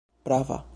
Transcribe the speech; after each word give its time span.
prava 0.25 0.65